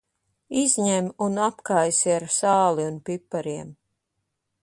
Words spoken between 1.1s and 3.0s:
un apkaisi ar sāli un